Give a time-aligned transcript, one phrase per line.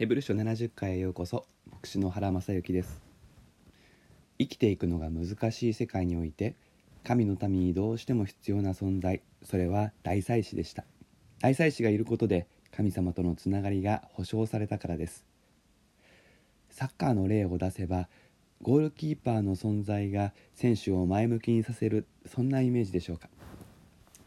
[0.00, 3.02] ヘブル書70回へようこそ牧師の原正幸です。
[4.38, 6.56] 生きていくのが難しい世界において
[7.04, 10.84] 神の民にどうしても必要な存在それは大祭司でした。
[11.42, 15.26] 大祭司がいることで神様とのつながりが保証されたからです。
[16.70, 18.08] サッカーの例を出せば
[18.62, 23.28] ゴールキーパーの存在が選手を前向きにさせるそんなイメージでしょうか。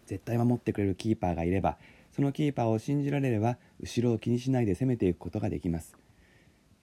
[0.05, 1.77] 絶対守ってくれるキーパーがいれば
[2.11, 5.97] そのキーパーを信じられれば後ろを気にしないで攻めていくことができます。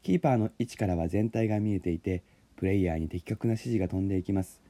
[0.02, 2.22] キーパーの位置からは全体が見えていて
[2.56, 4.60] プレイヤーに的確な指示が飛んでいきます。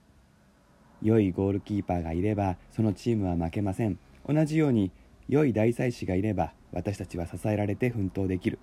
[1.03, 3.99] 良いゴールキーパーがいればそのチームは負けません。
[4.29, 4.91] 同じように
[5.29, 8.59] 良い大祭司がいれば私たちは支えられて奮闘できる。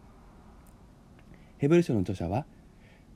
[1.58, 2.46] ヘブル書の著者は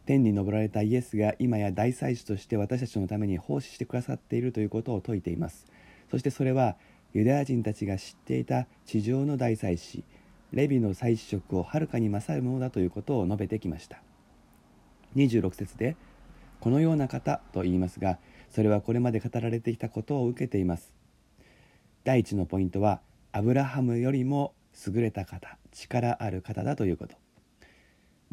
[0.06, 5.67] 天に昇られたイエスが今や大祭司として私たちのために奉仕してくださっているということを説いています。
[6.12, 6.76] そしてそれは
[7.14, 10.04] ユダヤ人たちが知っていた地上の大祭司
[10.52, 14.02] レビの祭司職をはるかに勝るものだということを述べてきました。
[15.16, 15.95] 26節で
[16.59, 20.94] 「このような方」と言いますがそれはこれまで語られてきたことを受けています。
[22.03, 24.53] 第一のポイントはアブラハムよりも
[24.86, 27.16] 優れた方力ある方だということ。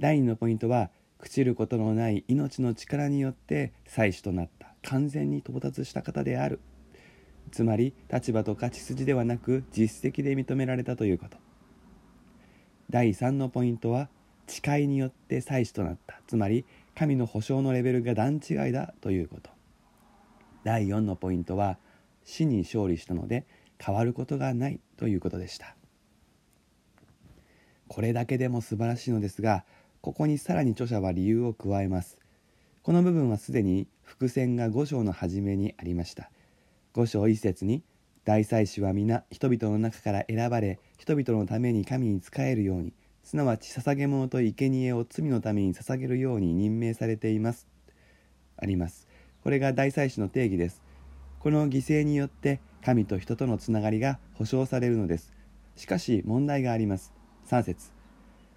[0.00, 6.58] 第二のポイントは朽ちることのない命の力によって祭司となった完全に到達した方である。
[7.48, 11.38] つまり立場とか血筋ではなく実績で認められたということ。
[12.90, 14.08] 第3のポイントは
[14.46, 16.20] 誓いによって祭司となった。
[16.26, 19.50] つまり神の保証のレベルが段違いだということ。
[20.64, 21.78] 第4のポイントは
[22.24, 23.46] 死に勝利したので
[23.78, 25.76] 変わることがないということでした。
[27.86, 29.64] これだけでも素晴らしいのですが
[30.00, 32.18] ここにさらに著者は理由を加えます。
[32.82, 36.30] この部分はすでに伏線が5章の初めにありました。
[36.94, 37.82] 五章一節に
[38.24, 47.68] 大祭司は皆人々の中から選ばれ人々のために神に仕えるようにすなわち捧げ物と生贄を罪のために捧げるように任命されています。
[48.56, 49.06] あります。
[49.44, 50.82] これが大祭司の定義です。
[51.40, 55.34] この犠牲によって神と人とのつながりが保証されるのです。
[55.76, 57.12] しかし問題があります。
[57.48, 57.92] 3節。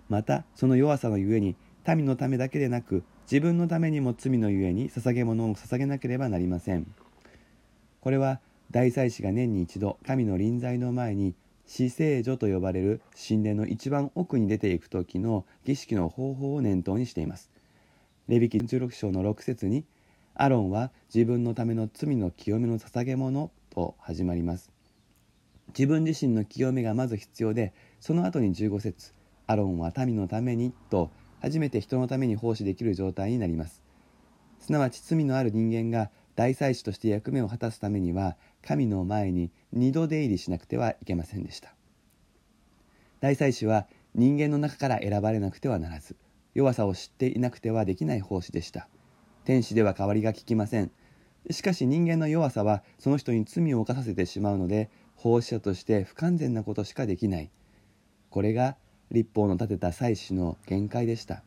[0.08, 6.88] またその弱さのゆえに民のためだけでなく自分のためにも罪のゆえに捧げ物を捧げなければなりません。
[8.02, 8.40] これは
[8.72, 11.36] 大祭司が年に一度神の臨在の前に
[11.68, 17.52] 死聖女と呼ばれる神殿の一番奥に出ていく時の儀式の方法を念頭にしています。
[18.28, 19.86] レビキ16章の6節に
[20.34, 24.72] アロンは自分のための罪の清めの捧げ物と始まります。
[25.68, 29.14] 自分自身の清めがまず必要でその後に15節
[29.46, 33.84] アロンは民のためにと初めて人のために奉仕できる状態になります。
[34.60, 41.74] すなわち罪のある人間が大祭司として役目を果たすためには神の前に二度出入りしなくてはいけませんでした。
[43.20, 46.16] 大祭司は人間の中から選ばれなくてはならず
[46.54, 48.88] 弱さを知っていなくてはできない奉仕でした。
[49.46, 50.92] 天使では代わりが利きません。
[51.50, 57.50] しかし人間の弱さはその人に罪を犯させてしまうので奉仕者として不完全なことしかできない。
[58.30, 58.76] これが
[59.12, 61.44] 立法の立てた祭司の限界でした。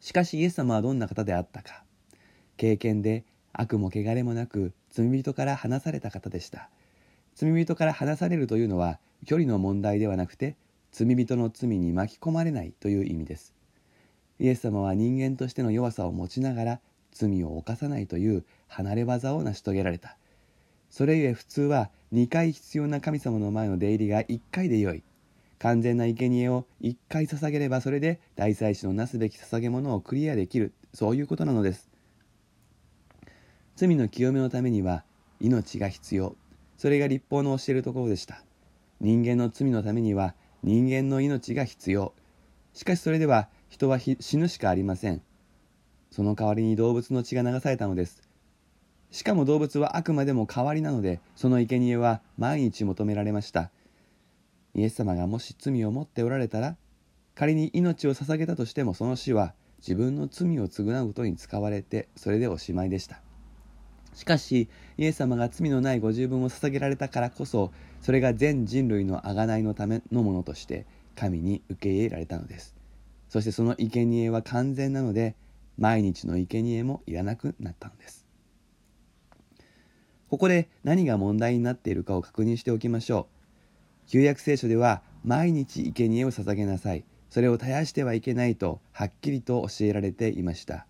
[0.00, 1.82] しかしイエス様はどんな方であったか。
[2.56, 3.24] 経験で
[3.60, 6.68] 悪も汚れもなく罪人から離された方でした。
[7.34, 10.56] 罪人から離されるというのは距離の問題ではなくて
[10.92, 13.54] 罪人の罪に巻き込まれないという意味です。
[14.38, 16.80] イエス様は人間としての弱さを持ちながら
[17.12, 20.16] 罪を犯さないという離れ技を成し遂げられた。
[20.90, 25.02] それゆえ普通は2回必要な神様の前の出入りが1回でよい。
[25.58, 30.72] 完全な生贄を1回捧げればそれで大祭司のなすべき捧げ物をクリアできる。
[30.92, 31.90] そういうことなのです。
[33.76, 35.04] 罪の清めのためには
[35.38, 36.34] 命が必要。
[36.78, 38.42] それが立法の教えるところでした。
[39.02, 42.14] 人間の罪のためには人間の命が必要。
[42.72, 45.20] しかしそれでは人は死ぬしかありません。
[46.10, 48.22] その代わりに動物の血が流されたのです。
[49.10, 53.70] しかも動物はあくまでも代わりなのでその生贄は毎日求められました。
[54.74, 56.76] イエス様がもし罪を持っておられたら
[57.34, 63.25] 仮に命を捧げたとしてもその死は自分の罪を償うことに使われてそれでおしまいでした。
[64.16, 67.70] しかしイエス様が罪のないご自分を捧げられたからこそ
[68.00, 72.74] それが全人類の贖いのためのものとして神に受け入れられたのです。
[73.28, 75.34] そしてその生贄は完全なので
[75.78, 78.26] 毎日の生贄もいらなくなったのです。
[80.30, 83.28] ここで何が問題になっているかを確認しておきましょ
[84.06, 84.08] う。
[84.08, 87.04] 旧約聖書では毎日生贄を捧げなさい。
[87.28, 90.86] それを絶やしてはいけないとはっきりと教えられていました。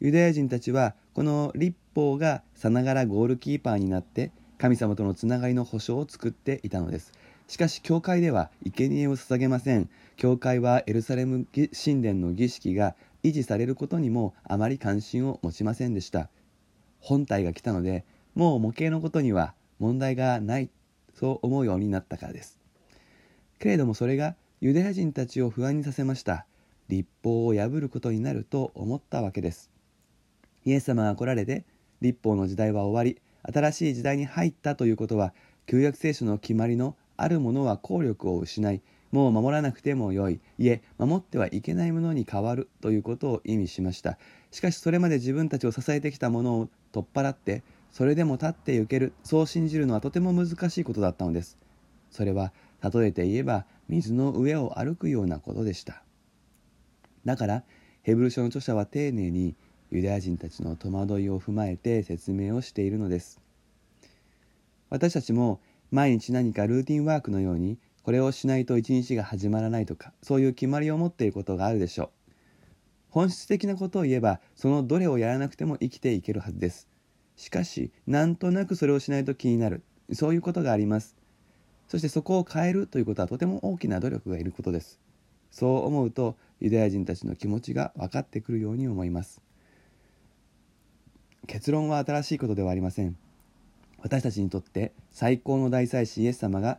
[0.00, 7.12] ユダヤ人たちはこの立法がさながらゴールキーパーになって神様とのつながりの保証を作っていたのです。
[7.48, 9.90] しかし教会では生贄を捧げません。
[10.16, 16.30] 教会はエルサレム神殿の儀式が維持されることにもあまり関心を持ちませんでした。
[17.00, 18.04] 本体が来たので
[18.34, 20.70] もう模型のことには問題がない
[21.14, 22.58] そう思うようになったからです。
[23.58, 26.46] けれどもそれがユダヤ人たちを不安にさせました。
[26.88, 29.69] 立法を破ることになると思ったわけです。
[30.64, 31.64] イエス様が来られて
[32.00, 35.32] 立法の時代は終わり新しい時代に入ったということは
[35.66, 44.18] 旧約聖書の決まりのあるものは効力を失いもう守らなくてもよいいえ守ってはいけないものに変わるということを意味しました。
[44.52, 51.58] しかしそれまで自分たちを支えてきたものを取っ払ってそれでも立って行けるそう信じるのはとても難しいことだったのです。
[52.10, 52.52] それは
[52.82, 56.02] 例えて言えば水の上を歩くようなことでした。
[57.24, 57.64] だから
[58.02, 59.56] ヘブル書の著者は丁寧に
[59.90, 63.40] ユダヤ人たちの戸惑いを踏まえて説明をしているのです。
[64.88, 65.60] 私たちも
[65.90, 72.10] 毎日何かルーティンワークのようにこれをしないと一日が始まらないとかそういう決まりを持っていることがあるでしょう。
[73.10, 76.88] 本質的なことを言えばそのどれをやらなくても生きていけるはずです。
[77.36, 79.82] しかしなんとなくそれをしないと気になる。
[80.12, 81.16] そういうことがあります。
[81.88, 85.00] そしてそこを変えるということはとても大きな努力がいることです。
[85.50, 89.42] そう思うとユダヤ人たちの気持ちが分かってくるように思います。
[91.46, 93.16] 結論は新しいことではありません。
[94.02, 96.78] 私たちにとって最高の大祭司イエス様が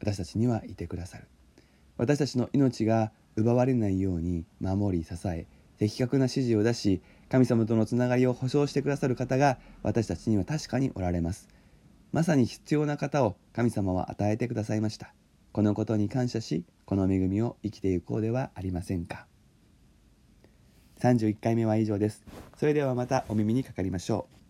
[0.00, 1.26] 私たちにはいてくださる。
[1.96, 5.46] 私たちの命が奪われないように守り支え
[5.78, 11.48] 的確な指示を出し神様とのつながりを保証してくださる方が私たちには確かにおられます。
[12.12, 15.12] まさに必要な方を神様は与えてくださいました。
[15.52, 19.26] このことに感謝しこの恵みを生きていこうではありませんか。
[21.00, 22.22] 31回目は以上です。
[22.56, 24.43] それではまたお耳にかかりましょう。